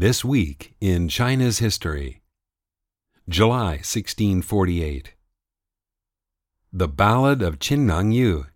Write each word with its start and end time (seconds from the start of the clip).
This 0.00 0.24
week 0.24 0.76
in 0.80 1.08
China's 1.10 1.58
history. 1.58 2.22
July 3.28 3.82
1648. 3.84 5.12
The 6.72 6.88
Ballad 6.88 7.42
of 7.42 7.58
Qin 7.58 7.84
Liangyu. 7.84 8.46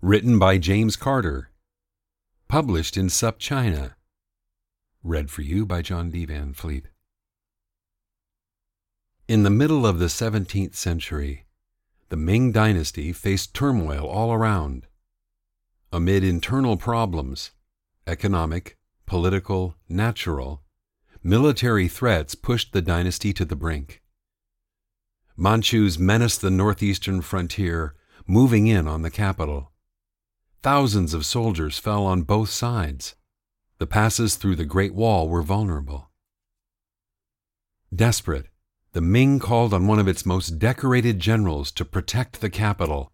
Written 0.00 0.40
by 0.40 0.58
James 0.58 0.96
Carter. 0.96 1.50
Published 2.48 2.96
in 2.96 3.06
SupChina. 3.06 3.92
Read 5.04 5.30
for 5.30 5.42
you 5.42 5.64
by 5.64 5.82
John 5.82 6.10
D. 6.10 6.24
Van 6.24 6.52
Fleet. 6.52 6.88
In 9.28 9.44
the 9.44 9.50
middle 9.50 9.86
of 9.86 10.00
the 10.00 10.06
17th 10.06 10.74
century, 10.74 11.44
the 12.08 12.16
Ming 12.16 12.50
Dynasty 12.50 13.12
faced 13.12 13.54
turmoil 13.54 14.04
all 14.04 14.32
around. 14.32 14.88
Amid 15.92 16.24
internal 16.24 16.76
problems, 16.76 17.52
economic, 18.04 18.76
political, 19.12 19.76
natural, 19.90 20.62
military 21.22 21.86
threats 21.86 22.34
pushed 22.34 22.72
the 22.72 22.80
dynasty 22.80 23.30
to 23.30 23.44
the 23.44 23.54
brink. 23.54 24.00
Manchus 25.36 25.98
menaced 25.98 26.40
the 26.40 26.50
northeastern 26.50 27.20
frontier, 27.20 27.94
moving 28.26 28.68
in 28.68 28.88
on 28.88 29.02
the 29.02 29.10
capital. 29.10 29.70
Thousands 30.62 31.12
of 31.12 31.26
soldiers 31.26 31.78
fell 31.78 32.06
on 32.06 32.22
both 32.22 32.48
sides. 32.48 33.14
The 33.76 33.86
passes 33.86 34.36
through 34.36 34.56
the 34.56 34.64
Great 34.64 34.94
Wall 34.94 35.28
were 35.28 35.42
vulnerable. 35.42 36.10
Desperate, 37.94 38.46
the 38.94 39.02
Ming 39.02 39.38
called 39.38 39.74
on 39.74 39.86
one 39.86 39.98
of 39.98 40.08
its 40.08 40.24
most 40.24 40.58
decorated 40.58 41.18
generals 41.18 41.70
to 41.72 41.84
protect 41.84 42.40
the 42.40 42.48
capital, 42.48 43.12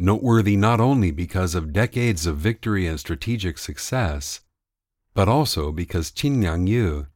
noteworthy 0.00 0.56
not 0.56 0.80
only 0.80 1.12
because 1.12 1.54
of 1.54 1.72
decades 1.72 2.26
of 2.26 2.38
victory 2.38 2.88
and 2.88 2.98
strategic 2.98 3.56
success, 3.56 4.40
but 5.14 5.28
also 5.28 5.72
because 5.72 6.10
Qin 6.10 6.38
Liangyu, 6.38 7.06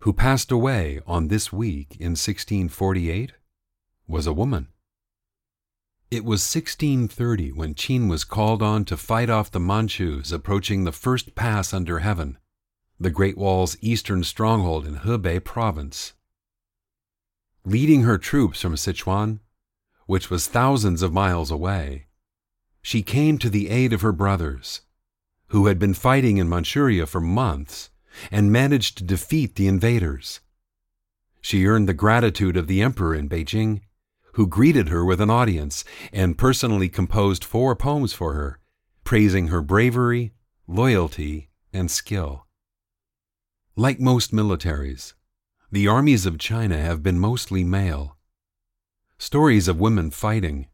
who 0.00 0.12
passed 0.12 0.52
away 0.52 1.00
on 1.06 1.28
this 1.28 1.52
week 1.52 1.96
in 1.98 2.12
1648, 2.12 3.32
was 4.06 4.26
a 4.26 4.32
woman. 4.32 4.68
It 6.10 6.24
was 6.24 6.42
1630 6.42 7.52
when 7.52 7.74
Qin 7.74 8.08
was 8.08 8.24
called 8.24 8.62
on 8.62 8.84
to 8.84 8.96
fight 8.96 9.30
off 9.30 9.50
the 9.50 9.58
Manchus 9.58 10.30
approaching 10.30 10.84
the 10.84 10.92
first 10.92 11.34
pass 11.34 11.72
under 11.72 12.00
heaven, 12.00 12.36
the 13.00 13.10
Great 13.10 13.38
Wall's 13.38 13.76
eastern 13.80 14.22
stronghold 14.22 14.86
in 14.86 14.96
Hebei 14.96 15.42
province. 15.42 16.12
Leading 17.64 18.02
her 18.02 18.18
troops 18.18 18.60
from 18.60 18.74
Sichuan, 18.74 19.40
which 20.06 20.28
was 20.28 20.46
thousands 20.46 21.00
of 21.00 21.12
miles 21.12 21.50
away, 21.50 22.06
she 22.82 23.02
came 23.02 23.38
to 23.38 23.48
the 23.48 23.70
aid 23.70 23.92
of 23.92 24.02
her 24.02 24.12
brothers, 24.12 24.82
who 25.52 25.66
had 25.66 25.78
been 25.78 25.92
fighting 25.92 26.38
in 26.38 26.48
Manchuria 26.48 27.04
for 27.04 27.20
months 27.20 27.90
and 28.30 28.50
managed 28.50 28.96
to 28.96 29.04
defeat 29.04 29.54
the 29.54 29.68
invaders. 29.68 30.40
She 31.42 31.66
earned 31.66 31.86
the 31.86 31.92
gratitude 31.92 32.56
of 32.56 32.68
the 32.68 32.80
emperor 32.80 33.14
in 33.14 33.28
Beijing, 33.28 33.82
who 34.32 34.46
greeted 34.46 34.88
her 34.88 35.04
with 35.04 35.20
an 35.20 35.28
audience 35.28 35.84
and 36.10 36.38
personally 36.38 36.88
composed 36.88 37.44
four 37.44 37.76
poems 37.76 38.14
for 38.14 38.32
her, 38.32 38.60
praising 39.04 39.48
her 39.48 39.60
bravery, 39.60 40.32
loyalty, 40.66 41.50
and 41.70 41.90
skill. 41.90 42.46
Like 43.76 44.00
most 44.00 44.32
militaries, 44.32 45.12
the 45.70 45.86
armies 45.86 46.24
of 46.24 46.38
China 46.38 46.78
have 46.78 47.02
been 47.02 47.18
mostly 47.18 47.62
male. 47.62 48.16
Stories 49.18 49.68
of 49.68 49.78
women 49.78 50.10
fighting, 50.10 50.68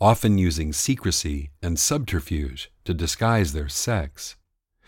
often 0.00 0.38
using 0.38 0.72
secrecy 0.72 1.50
and 1.62 1.78
subterfuge 1.78 2.70
to 2.84 2.92
disguise 2.92 3.52
their 3.52 3.68
sex, 3.68 4.36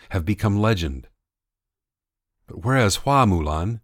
have 0.09 0.25
become 0.25 0.59
legend. 0.59 1.07
But 2.47 2.63
whereas 2.63 2.97
Hua 2.97 3.25
Mulan, 3.25 3.81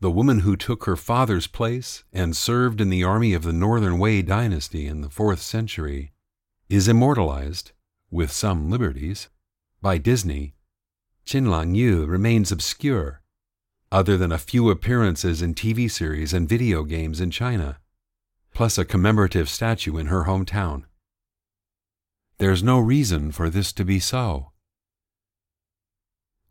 the 0.00 0.10
woman 0.10 0.40
who 0.40 0.56
took 0.56 0.84
her 0.84 0.96
father's 0.96 1.46
place 1.46 2.04
and 2.12 2.36
served 2.36 2.80
in 2.80 2.90
the 2.90 3.04
army 3.04 3.34
of 3.34 3.42
the 3.42 3.52
Northern 3.52 3.98
Wei 3.98 4.22
dynasty 4.22 4.86
in 4.86 5.00
the 5.00 5.10
fourth 5.10 5.40
century, 5.40 6.12
is 6.68 6.86
immortalized, 6.86 7.72
with 8.10 8.30
some 8.30 8.70
liberties, 8.70 9.28
by 9.80 9.98
Disney, 9.98 10.54
Qin 11.26 11.46
Liangyu 11.46 12.06
remains 12.06 12.52
obscure, 12.52 13.22
other 13.90 14.16
than 14.16 14.32
a 14.32 14.38
few 14.38 14.70
appearances 14.70 15.42
in 15.42 15.54
TV 15.54 15.90
series 15.90 16.32
and 16.32 16.48
video 16.48 16.84
games 16.84 17.20
in 17.20 17.30
China 17.30 17.78
plus 18.58 18.76
a 18.76 18.84
commemorative 18.84 19.48
statue 19.48 19.96
in 19.98 20.06
her 20.06 20.24
hometown. 20.24 20.82
There's 22.38 22.60
no 22.60 22.80
reason 22.80 23.30
for 23.30 23.48
this 23.48 23.72
to 23.74 23.84
be 23.84 24.00
so. 24.00 24.50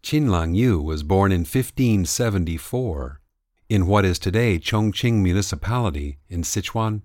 Qin 0.01 0.27
Liangyu 0.27 0.81
was 0.81 1.03
born 1.03 1.33
in 1.33 1.41
1574 1.41 3.19
in 3.67 3.87
what 3.87 4.05
is 4.05 4.19
today 4.19 4.57
Chongqing 4.57 5.15
Municipality 5.15 6.19
in 6.29 6.43
Sichuan. 6.43 7.01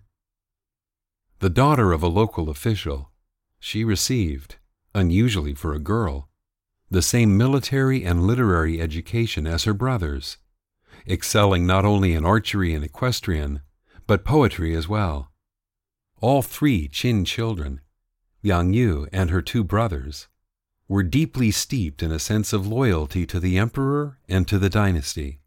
The 1.41 1.51
daughter 1.51 1.91
of 1.91 2.05
a 2.05 2.15
local 2.21 2.49
official, 2.49 3.11
she 3.59 3.83
received, 3.83 4.55
unusually 4.95 5.55
for 5.55 5.75
a 5.75 5.81
girl, 5.81 6.29
the 6.93 7.03
same 7.03 7.37
military 7.37 8.05
and 8.05 8.23
literary 8.23 8.81
education 8.81 9.49
as 9.49 9.65
her 9.65 9.75
brothers, 9.75 10.39
excelling 11.09 11.67
not 11.67 11.85
only 11.85 12.15
in 12.15 12.25
archery 12.25 12.73
and 12.73 12.85
equestrian, 12.85 13.62
but 14.07 14.25
poetry 14.25 14.75
as 14.75 14.89
well. 14.89 15.31
All 16.21 16.43
three 16.43 16.89
Qin 16.89 17.27
children, 17.27 17.81
Liangyu 18.45 19.09
and 19.13 19.31
her 19.31 19.43
two 19.43 19.65
brothers, 19.65 20.29
were 20.89 21.03
deeply 21.03 21.51
steeped 21.51 22.03
in 22.03 22.12
a 22.12 22.19
sense 22.19 22.53
of 22.53 22.67
loyalty 22.67 23.27
to 23.27 23.41
the 23.41 23.59
emperor 23.59 24.19
and 24.29 24.47
to 24.49 24.59
the 24.59 24.69
dynasty. 24.69 25.41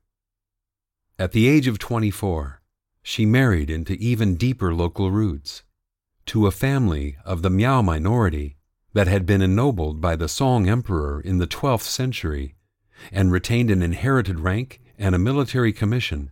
At 1.18 1.32
the 1.32 1.48
age 1.48 1.68
of 1.68 1.80
24, 1.80 2.62
she 3.04 3.26
married 3.26 3.70
into 3.70 3.94
even 3.94 4.36
deeper 4.36 4.74
local 4.74 5.12
roots, 5.12 5.64
to 6.26 6.48
a 6.48 6.52
family 6.52 7.18
of 7.24 7.42
the 7.42 7.50
Miao 7.50 7.82
minority 7.82 8.58
that 8.94 9.08
had 9.08 9.26
been 9.26 9.42
ennobled 9.42 10.02
by 10.02 10.16
the 10.16 10.28
Song 10.28 10.68
emperor 10.68 11.22
in 11.22 11.38
the 11.38 11.48
12th 11.48 11.84
century 11.84 12.56
and 13.12 13.32
retained 13.32 13.70
an 13.70 13.82
inherited 13.82 14.40
rank 14.40 14.82
and 14.98 15.14
a 15.14 15.20
military 15.20 15.72
commission 15.72 16.32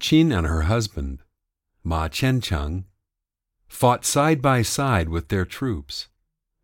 Qin 0.00 0.36
and 0.36 0.46
her 0.46 0.62
husband, 0.62 1.22
Ma 1.82 2.08
Qiancheng, 2.08 2.84
fought 3.68 4.04
side 4.04 4.40
by 4.40 4.62
side 4.62 5.08
with 5.08 5.28
their 5.28 5.44
troops, 5.44 6.08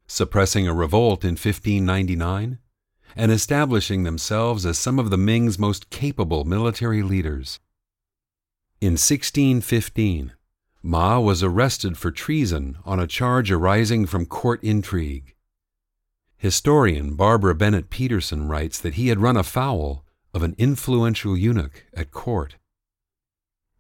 suppressing 0.07 0.67
a 0.67 0.75
revolt 0.75 1.25
in 1.25 1.33
1599 1.33 2.59
and 3.17 3.33
establishing 3.33 4.05
themselves 4.05 4.65
as 4.65 4.79
some 4.79 4.99
of 4.99 5.11
the 5.11 5.19
Ming's 5.19 5.59
most 5.59 5.91
capable 5.91 6.45
military 6.45 7.03
leaders. 7.03 7.61
In 8.81 8.93
1615, 8.93 10.33
Ma 10.83 11.21
was 11.21 11.43
arrested 11.43 11.97
for 11.97 12.11
treason 12.11 12.79
on 12.85 12.99
a 12.99 13.07
charge 13.07 13.51
arising 13.51 14.07
from 14.07 14.27
court 14.27 14.63
intrigue. 14.65 15.35
Historian 16.37 17.15
Barbara 17.15 17.55
Bennett 17.55 17.89
Peterson 17.89 18.49
writes 18.49 18.81
that 18.81 18.95
he 18.95 19.09
had 19.09 19.21
run 19.21 19.37
afoul 19.37 20.05
of 20.35 20.43
an 20.43 20.57
influential 20.59 21.37
eunuch 21.37 21.87
at 21.95 22.11
court. 22.11 22.57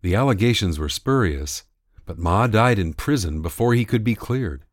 The 0.02 0.14
allegations 0.16 0.78
were 0.78 0.88
spurious, 0.88 1.62
but 2.04 2.18
Ma 2.18 2.48
died 2.48 2.78
in 2.78 2.92
prison 2.92 3.40
before 3.40 3.74
he 3.74 3.84
could 3.84 4.02
be 4.02 4.16
cleared. 4.16 4.64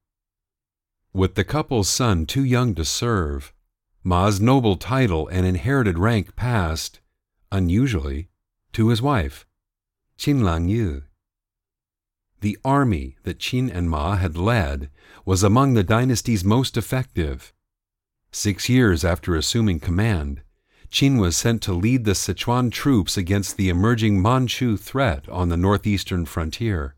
With 1.13 1.35
the 1.35 1.43
couple's 1.43 1.87
son 1.87 2.25
too 2.25 2.43
young 2.43 2.75
to 2.75 2.83
serve, 2.83 3.53
Ma's 4.03 4.41
noble 4.41 4.75
title 4.75 5.27
and 5.27 5.45
inherited 5.45 5.99
rank 5.99 6.35
passed, 6.35 6.99
unusually, 7.51 8.29
to 8.73 8.89
his 8.89 9.01
wife, 9.01 9.45
Qin 10.17 10.41
Liangyu. 10.41 11.03
The 12.41 12.57
army 12.65 13.17
that 13.23 13.39
Qin 13.39 13.69
and 13.71 13.89
Ma 13.89 14.15
had 14.15 14.37
led 14.37 14.89
was 15.25 15.43
among 15.43 15.73
the 15.73 15.83
dynasty's 15.83 16.43
most 16.43 16.77
effective. 16.77 17.53
Six 18.31 18.69
years 18.69 19.05
after 19.05 19.35
assuming 19.35 19.79
command, 19.79 20.41
Qin 20.91 21.19
was 21.19 21.37
sent 21.37 21.61
to 21.63 21.73
lead 21.73 22.03
the 22.03 22.15
Sichuan 22.15 22.71
troops 22.71 23.15
against 23.15 23.57
the 23.57 23.69
emerging 23.69 24.21
Manchu 24.21 24.75
threat 24.75 25.29
on 25.29 25.49
the 25.49 25.57
northeastern 25.57 26.25
frontier. 26.25 26.95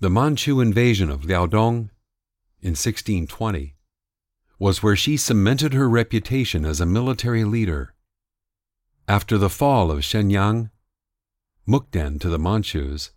The 0.00 0.10
Manchu 0.10 0.60
invasion 0.60 1.10
of 1.10 1.22
Liaodong 1.22 1.90
in 2.60 2.74
1620 2.74 3.74
was 4.58 4.82
where 4.82 4.96
she 4.96 5.16
cemented 5.16 5.72
her 5.74 5.88
reputation 5.88 6.64
as 6.64 6.80
a 6.80 6.86
military 6.86 7.44
leader 7.44 7.94
After 9.06 9.38
the 9.38 9.50
fall 9.50 9.90
of 9.90 10.00
Shenyang, 10.00 10.70
Mukden 11.66 12.18
to 12.20 12.28
the 12.28 12.38
Manchus, 12.38 13.10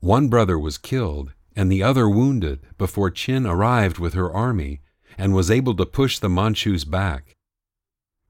one 0.00 0.28
brother 0.28 0.58
was 0.58 0.78
killed 0.78 1.32
and 1.54 1.70
the 1.70 1.82
other 1.82 2.08
wounded 2.08 2.60
before 2.78 3.10
Qin 3.10 3.48
arrived 3.48 3.98
with 3.98 4.14
her 4.14 4.32
army 4.32 4.80
and 5.18 5.34
was 5.34 5.50
able 5.50 5.76
to 5.76 5.86
push 5.86 6.18
the 6.18 6.30
Manchus 6.30 6.84
back. 6.84 7.36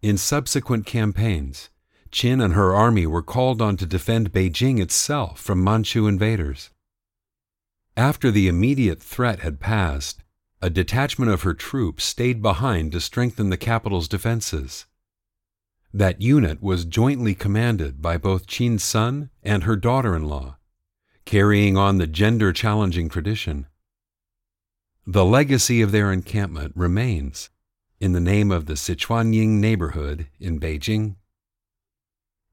In 0.03 0.19
subsequent 0.19 0.85
campaigns, 0.85 1.71
Qin 2.11 2.45
and 2.45 2.55
her 2.55 2.75
army 2.75 3.07
were 3.07 3.23
called 3.23 3.63
on 3.63 3.77
to 3.77 3.87
defend 3.87 4.33
Beijing 4.33 4.81
itself 4.81 5.41
from 5.41 5.63
Manchu 5.63 6.09
invaders. 6.09 6.71
After 7.97 8.33
the 8.33 8.49
immediate 8.49 9.01
threat 9.01 9.41
had 9.41 9.61
passed, 9.61 10.25
a 10.61 10.69
detachment 10.69 11.31
of 11.31 11.43
her 11.43 11.55
troops 11.55 12.03
stayed 12.03 12.43
behind 12.43 12.91
to 12.93 13.01
strengthen 13.01 13.49
the 13.49 13.57
capital's 13.57 14.09
defenses. 14.09 14.87
That 15.95 16.21
unit 16.21 16.61
was 16.61 16.85
jointly 16.85 17.37
commanded 17.37 18.03
by 18.03 18.17
both 18.17 18.49
Qin's 18.49 18.83
son 18.83 19.31
and 19.45 19.63
her 19.63 19.77
daughter 19.77 20.17
in 20.17 20.25
law, 20.25 20.57
carrying 21.27 21.77
on 21.77 21.99
the 21.99 22.09
gender 22.09 22.53
challenging 22.53 23.09
tradition. 23.09 23.67
The 25.07 25.25
legacy 25.25 25.81
of 25.81 25.93
their 25.93 26.11
encampment 26.11 26.73
remains 26.75 27.51
in 28.03 28.11
the 28.11 28.21
name 28.21 28.51
of 28.51 28.67
the 28.67 28.73
Sichuanying 28.73 29.61
neighborhood 29.61 30.27
in 30.41 30.59
Beijing. 30.59 31.15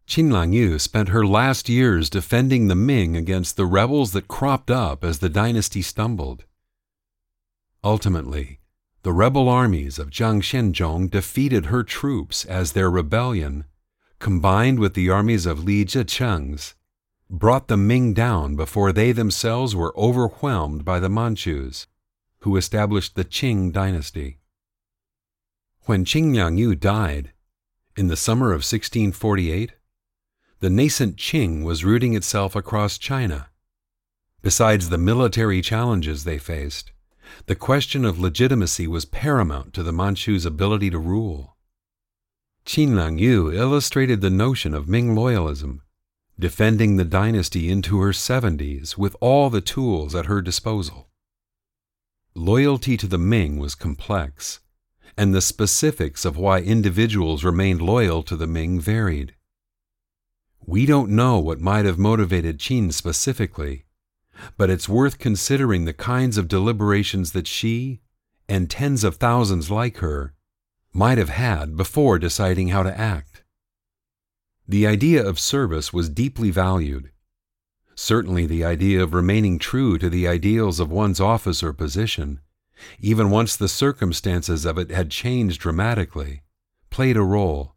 Qin 0.07 0.30
Liangyu 0.30 0.80
spent 0.80 1.10
her 1.10 1.25
last 1.25 1.68
years 1.68 2.07
defending 2.07 2.68
the 2.68 2.75
Ming 2.75 3.18
against 3.18 3.57
the 3.57 3.66
rebels 3.66 4.12
that 4.12 4.28
cropped 4.28 4.69
up 4.69 5.04
as 5.04 5.18
the 5.18 5.28
dynasty 5.28 5.81
stumbled. 5.81 6.46
Ultimately, 7.84 8.60
the 9.01 9.12
rebel 9.12 9.50
armies 9.50 9.98
of 9.98 10.12
Zhang 10.12 10.44
Xianzhong 10.44 11.10
defeated 11.10 11.66
her 11.66 11.81
troops 11.81 12.45
as 12.45 12.74
their 12.74 12.92
rebellion, 12.92 13.66
combined 14.19 14.78
with 14.78 14.94
the 14.94 15.10
armies 15.10 15.48
of 15.48 15.63
Li 15.63 15.84
Zicheng's, 15.84 16.75
brought 17.28 17.69
the 17.69 17.78
Ming 17.78 18.13
down 18.13 18.56
before 18.56 18.92
they 18.92 19.12
themselves 19.12 19.75
were 19.75 19.98
overwhelmed 19.98 20.86
by 20.86 21.00
the 21.00 21.10
Manchus, 21.10 21.88
who 22.42 22.56
established 22.56 23.16
the 23.16 23.25
Qing 23.25 23.74
dynasty. 23.74 24.39
When 25.90 26.06
Qin 26.06 26.36
Liangyu 26.36 26.80
died, 26.80 27.32
in 27.98 28.10
the 28.10 28.16
summer 28.16 28.52
of 28.52 28.62
1648, 28.62 29.72
the 30.60 30.70
nascent 30.70 31.16
Qing 31.16 31.64
was 31.64 31.84
rooting 31.84 32.14
itself 32.14 32.56
across 32.56 33.00
China. 33.00 33.50
Besides 34.44 34.90
the 34.90 35.00
military 35.00 35.64
challenges 35.64 36.26
they 36.26 36.38
faced, 36.38 36.92
the 37.48 37.56
question 37.56 38.06
of 38.06 38.20
legitimacy 38.20 38.86
was 38.86 39.06
paramount 39.06 39.74
to 39.74 39.82
the 39.82 39.92
Manchus' 39.92 40.46
ability 40.46 40.92
to 40.92 41.00
rule. 41.00 41.58
Qin 42.68 42.90
Liangyu 42.90 43.52
illustrated 43.52 44.22
the 44.22 44.30
notion 44.30 44.76
of 44.76 44.88
Ming 44.88 45.16
loyalism, 45.16 45.80
defending 46.40 46.98
the 46.98 47.04
dynasty 47.04 47.68
into 47.68 48.00
her 48.00 48.12
70s 48.12 48.96
with 48.96 49.16
all 49.20 49.50
the 49.50 49.60
tools 49.60 50.14
at 50.14 50.28
her 50.28 50.44
disposal. 50.44 51.10
Loyalty 52.36 52.96
to 52.96 53.08
the 53.08 53.18
Ming 53.18 53.58
was 53.58 53.74
complex, 53.74 54.60
and 55.18 55.34
the 55.34 55.42
specifics 55.42 56.26
of 56.26 56.38
why 56.38 56.60
individuals 56.60 57.44
remained 57.44 57.82
loyal 57.82 58.24
to 58.24 58.36
the 58.36 58.48
Ming 58.48 58.80
varied. 58.80 59.36
We 60.66 60.86
don't 60.86 61.10
know 61.10 61.40
what 61.40 61.60
might 61.60 61.86
have 61.86 61.98
motivated 61.98 62.60
Qin 62.60 62.94
specifically, 62.94 63.86
but 64.58 64.70
it's 64.70 64.88
worth 64.88 65.20
considering 65.20 65.86
the 65.86 65.94
kinds 65.94 66.38
of 66.38 66.48
deliberations 66.48 67.32
that 67.32 67.48
she, 67.48 68.02
and 68.48 68.70
tens 68.70 69.04
of 69.04 69.16
thousands 69.16 69.70
like 69.70 69.98
her, 69.98 70.34
might 70.94 71.18
have 71.18 71.30
had 71.30 71.78
before 71.78 72.20
deciding 72.20 72.70
how 72.70 72.84
to 72.84 72.98
act. 72.98 73.44
The 74.68 74.86
idea 74.86 75.26
of 75.26 75.40
service 75.40 75.92
was 75.92 76.10
deeply 76.10 76.52
valued. 76.52 77.12
Certainly, 77.96 78.46
the 78.46 78.64
idea 78.64 79.02
of 79.04 79.14
remaining 79.14 79.60
true 79.60 79.98
to 79.98 80.10
the 80.10 80.28
ideals 80.28 80.80
of 80.80 80.92
one's 80.92 81.20
office 81.20 81.62
or 81.64 81.74
position, 81.74 82.40
even 83.00 83.30
once 83.30 83.56
the 83.56 83.68
circumstances 83.68 84.66
of 84.66 84.78
it 84.78 84.92
had 84.92 85.12
changed 85.12 85.62
dramatically, 85.62 86.44
played 86.90 87.18
a 87.18 87.24
role. 87.24 87.76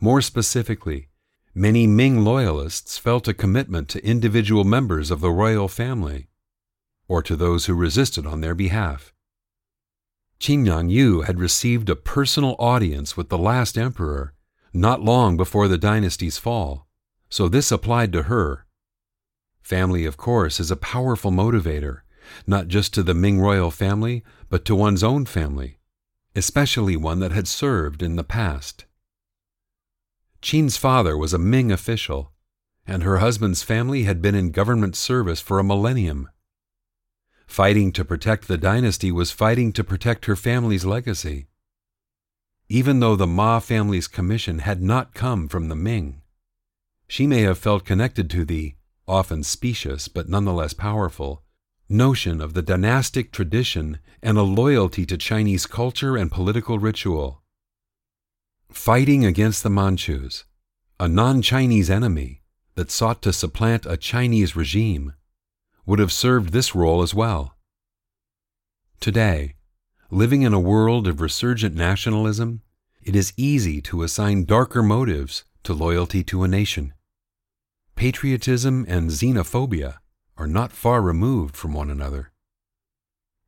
More 0.00 0.20
specifically, 0.20 1.08
Many 1.54 1.86
Ming 1.86 2.24
loyalists 2.24 2.96
felt 2.96 3.28
a 3.28 3.34
commitment 3.34 3.90
to 3.90 4.02
individual 4.02 4.64
members 4.64 5.10
of 5.10 5.20
the 5.20 5.30
royal 5.30 5.68
family, 5.68 6.28
or 7.08 7.22
to 7.22 7.36
those 7.36 7.66
who 7.66 7.74
resisted 7.74 8.24
on 8.26 8.40
their 8.40 8.54
behalf. 8.54 9.12
Qin 10.40 10.90
Yu 10.90 11.20
had 11.22 11.38
received 11.38 11.90
a 11.90 11.96
personal 11.96 12.56
audience 12.58 13.18
with 13.18 13.28
the 13.28 13.36
last 13.36 13.76
emperor 13.76 14.32
not 14.72 15.02
long 15.02 15.36
before 15.36 15.68
the 15.68 15.76
dynasty's 15.76 16.38
fall, 16.38 16.88
so 17.28 17.48
this 17.48 17.70
applied 17.70 18.14
to 18.14 18.22
her. 18.22 18.64
Family, 19.60 20.06
of 20.06 20.16
course, 20.16 20.58
is 20.58 20.70
a 20.70 20.76
powerful 20.76 21.30
motivator, 21.30 22.00
not 22.46 22.68
just 22.68 22.94
to 22.94 23.02
the 23.02 23.14
Ming 23.14 23.40
royal 23.40 23.70
family, 23.70 24.22
but 24.48 24.64
to 24.64 24.74
one's 24.74 25.02
own 25.02 25.24
family, 25.26 25.78
especially 26.34 26.96
one 26.96 27.20
that 27.20 27.32
had 27.32 27.48
served 27.48 28.02
in 28.02 28.16
the 28.16 28.24
past. 28.24 28.84
Qin's 30.40 30.76
father 30.76 31.16
was 31.16 31.32
a 31.32 31.38
Ming 31.38 31.70
official, 31.70 32.32
and 32.86 33.02
her 33.02 33.18
husband's 33.18 33.62
family 33.62 34.04
had 34.04 34.20
been 34.20 34.34
in 34.34 34.50
government 34.50 34.96
service 34.96 35.40
for 35.40 35.58
a 35.58 35.64
millennium. 35.64 36.28
Fighting 37.46 37.92
to 37.92 38.04
protect 38.04 38.48
the 38.48 38.58
dynasty 38.58 39.12
was 39.12 39.30
fighting 39.30 39.72
to 39.72 39.84
protect 39.84 40.24
her 40.24 40.36
family's 40.36 40.84
legacy. 40.84 41.46
Even 42.68 43.00
though 43.00 43.14
the 43.14 43.26
Ma 43.26 43.60
family's 43.60 44.08
commission 44.08 44.60
had 44.60 44.82
not 44.82 45.14
come 45.14 45.48
from 45.48 45.68
the 45.68 45.76
Ming, 45.76 46.22
she 47.06 47.26
may 47.26 47.42
have 47.42 47.58
felt 47.58 47.84
connected 47.84 48.30
to 48.30 48.44
the, 48.44 48.74
often 49.06 49.42
specious 49.42 50.08
but 50.08 50.28
nonetheless 50.28 50.72
powerful, 50.72 51.42
notion 51.88 52.40
of 52.40 52.54
the 52.54 52.62
dynastic 52.62 53.32
tradition 53.32 53.98
and 54.22 54.38
a 54.38 54.42
loyalty 54.42 55.04
to 55.06 55.16
Chinese 55.16 55.66
culture 55.66 56.16
and 56.16 56.30
political 56.30 56.78
ritual. 56.78 57.42
Fighting 58.70 59.24
against 59.24 59.62
the 59.62 59.70
Manchus, 59.70 60.44
a 60.98 61.08
non 61.08 61.42
Chinese 61.42 61.90
enemy 61.90 62.42
that 62.74 62.90
sought 62.90 63.20
to 63.22 63.32
supplant 63.32 63.84
a 63.86 63.96
Chinese 63.96 64.56
regime, 64.56 65.14
would 65.84 65.98
have 65.98 66.12
served 66.12 66.52
this 66.52 66.74
role 66.74 67.02
as 67.02 67.14
well. 67.14 67.56
Today, 69.00 69.56
living 70.10 70.42
in 70.42 70.54
a 70.54 70.60
world 70.60 71.08
of 71.08 71.20
resurgent 71.20 71.74
nationalism, 71.74 72.62
it 73.02 73.16
is 73.16 73.32
easy 73.36 73.80
to 73.82 74.02
assign 74.02 74.44
darker 74.44 74.82
motives 74.82 75.44
to 75.64 75.72
loyalty 75.72 76.22
to 76.24 76.44
a 76.44 76.48
nation. 76.48 76.94
Patriotism 77.96 78.86
and 78.88 79.10
xenophobia 79.10 79.98
are 80.42 80.46
not 80.48 80.72
far 80.72 81.00
removed 81.00 81.56
from 81.56 81.72
one 81.72 81.88
another. 81.88 82.32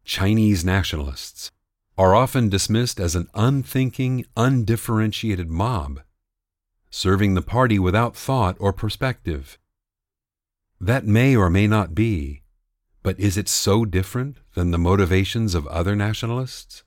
Chinese 0.04 0.64
nationalists 0.64 1.50
are 1.98 2.14
often 2.14 2.48
dismissed 2.48 3.00
as 3.00 3.16
an 3.16 3.26
unthinking, 3.34 4.24
undifferentiated 4.36 5.50
mob, 5.50 6.02
serving 6.90 7.34
the 7.34 7.42
party 7.42 7.80
without 7.80 8.14
thought 8.14 8.56
or 8.60 8.72
perspective. 8.72 9.58
That 10.80 11.04
may 11.04 11.34
or 11.34 11.50
may 11.50 11.66
not 11.66 11.96
be, 11.96 12.42
but 13.02 13.18
is 13.18 13.36
it 13.36 13.48
so 13.48 13.84
different 13.84 14.36
than 14.54 14.70
the 14.70 14.78
motivations 14.78 15.56
of 15.56 15.66
other 15.66 15.96
nationalists? 15.96 16.84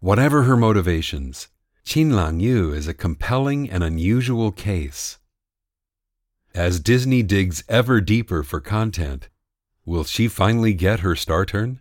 Whatever 0.00 0.44
her 0.44 0.56
motivations, 0.56 1.48
Qin 1.84 2.12
Liangyu 2.12 2.74
is 2.74 2.88
a 2.88 2.94
compelling 2.94 3.68
and 3.68 3.84
unusual 3.84 4.50
case. 4.50 5.18
As 6.54 6.80
Disney 6.80 7.22
digs 7.22 7.62
ever 7.68 8.00
deeper 8.00 8.42
for 8.42 8.60
content, 8.60 9.28
will 9.84 10.04
she 10.04 10.28
finally 10.28 10.72
get 10.72 11.00
her 11.00 11.14
star 11.14 11.44
turn? 11.44 11.80